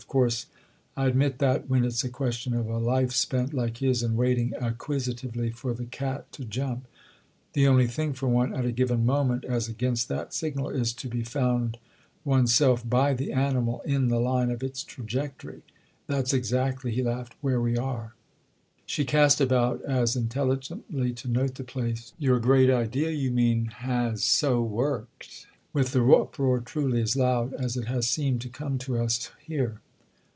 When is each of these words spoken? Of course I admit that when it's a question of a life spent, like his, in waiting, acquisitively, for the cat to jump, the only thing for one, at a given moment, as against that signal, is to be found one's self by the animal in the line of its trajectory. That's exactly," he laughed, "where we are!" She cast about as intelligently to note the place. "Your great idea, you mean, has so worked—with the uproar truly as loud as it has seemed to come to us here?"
Of 0.01 0.07
course 0.11 0.47
I 0.97 1.05
admit 1.07 1.37
that 1.39 1.69
when 1.69 1.85
it's 1.85 2.03
a 2.03 2.09
question 2.09 2.53
of 2.53 2.67
a 2.67 2.79
life 2.79 3.13
spent, 3.13 3.53
like 3.53 3.77
his, 3.77 4.03
in 4.03 4.17
waiting, 4.17 4.51
acquisitively, 4.59 5.51
for 5.51 5.73
the 5.73 5.85
cat 5.85 6.29
to 6.33 6.43
jump, 6.43 6.87
the 7.53 7.65
only 7.67 7.87
thing 7.87 8.11
for 8.11 8.27
one, 8.27 8.53
at 8.53 8.65
a 8.65 8.73
given 8.73 9.05
moment, 9.05 9.45
as 9.45 9.69
against 9.69 10.09
that 10.09 10.33
signal, 10.33 10.67
is 10.69 10.91
to 10.93 11.07
be 11.07 11.23
found 11.23 11.77
one's 12.25 12.53
self 12.53 12.87
by 12.89 13.13
the 13.13 13.31
animal 13.31 13.79
in 13.85 14.09
the 14.09 14.19
line 14.19 14.51
of 14.51 14.63
its 14.63 14.83
trajectory. 14.83 15.61
That's 16.07 16.33
exactly," 16.33 16.91
he 16.91 17.03
laughed, 17.03 17.35
"where 17.39 17.61
we 17.61 17.77
are!" 17.77 18.13
She 18.85 19.05
cast 19.05 19.39
about 19.39 19.81
as 19.83 20.17
intelligently 20.17 21.13
to 21.13 21.29
note 21.29 21.55
the 21.55 21.63
place. 21.63 22.11
"Your 22.17 22.39
great 22.39 22.71
idea, 22.71 23.11
you 23.11 23.31
mean, 23.31 23.67
has 23.67 24.25
so 24.25 24.61
worked—with 24.61 25.91
the 25.93 26.03
uproar 26.15 26.59
truly 26.59 27.01
as 27.01 27.15
loud 27.15 27.53
as 27.53 27.77
it 27.77 27.85
has 27.85 28.09
seemed 28.09 28.41
to 28.41 28.49
come 28.49 28.77
to 28.79 28.97
us 28.97 29.29
here?" 29.39 29.79